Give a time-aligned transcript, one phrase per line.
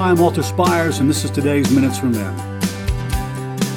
[0.00, 2.34] I'm Walter Spires, and this is today's Minutes for Men.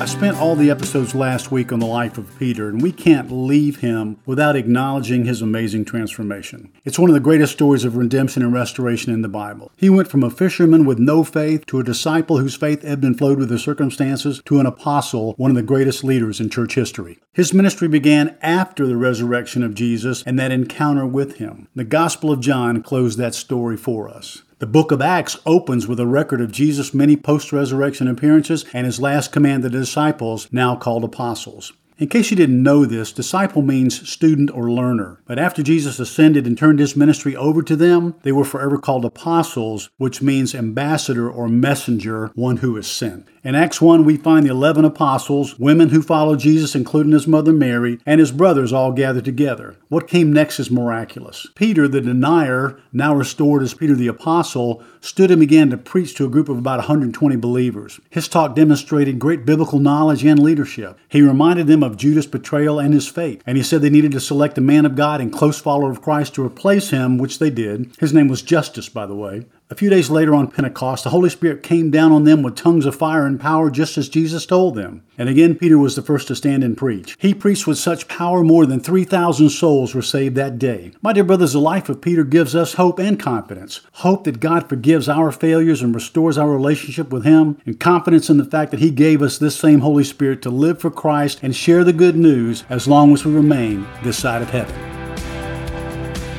[0.02, 3.30] I spent all the episodes last week on the life of Peter, and we can't
[3.30, 6.72] leave him without acknowledging his amazing transformation.
[6.86, 9.70] It's one of the greatest stories of redemption and restoration in the Bible.
[9.76, 13.18] He went from a fisherman with no faith to a disciple whose faith ebbed and
[13.18, 17.20] flowed with the circumstances to an apostle, one of the greatest leaders in church history.
[17.34, 21.68] His ministry began after the resurrection of Jesus and that encounter with him.
[21.76, 24.42] The Gospel of John closed that story for us.
[24.60, 28.86] The book of Acts opens with a record of Jesus' many post resurrection appearances and
[28.86, 31.74] his last command to the disciples, now called apostles.
[32.00, 35.22] In case you didn't know this, disciple means student or learner.
[35.26, 39.06] But after Jesus ascended and turned his ministry over to them, they were forever called
[39.06, 43.28] apostles, which means ambassador or messenger, one who is sent.
[43.44, 47.52] In Acts 1, we find the 11 apostles, women who followed Jesus, including his mother
[47.52, 49.76] Mary, and his brothers all gathered together.
[49.90, 51.46] What came next is miraculous.
[51.54, 56.26] Peter, the denier, now restored as Peter the apostle, stood and began to preach to
[56.26, 58.00] a group of about 120 believers.
[58.10, 60.98] His talk demonstrated great biblical knowledge and leadership.
[61.10, 64.20] He reminded them of Judas' betrayal and his fate, and he said they needed to
[64.20, 67.50] select a man of God and close follower of Christ to replace him, which they
[67.50, 67.96] did.
[68.00, 69.46] His name was Justus, by the way.
[69.74, 72.86] A few days later on Pentecost, the Holy Spirit came down on them with tongues
[72.86, 75.02] of fire and power, just as Jesus told them.
[75.18, 77.18] And again, Peter was the first to stand and preach.
[77.18, 80.92] He preached with such power, more than 3,000 souls were saved that day.
[81.02, 83.82] My dear brothers, the life of Peter gives us hope and confidence.
[83.94, 88.38] Hope that God forgives our failures and restores our relationship with Him, and confidence in
[88.38, 91.56] the fact that He gave us this same Holy Spirit to live for Christ and
[91.56, 94.93] share the good news as long as we remain this side of heaven.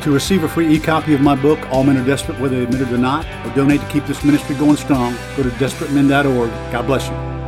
[0.04, 2.82] To receive a free e-copy of my book, All Men Are Desperate Whether They Admit
[2.82, 6.50] It or Not, or donate to keep this ministry going strong, go to desperatemen.org.
[6.70, 7.43] God bless you.